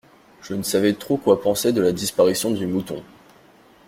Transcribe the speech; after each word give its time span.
Je 0.41 0.55
ne 0.55 0.63
savais 0.63 0.93
trop 0.95 1.15
quoi 1.15 1.39
penser 1.43 1.73
de 1.73 1.79
la 1.83 1.91
disparition 1.91 2.49
du 2.49 2.65
mouton. 2.65 3.03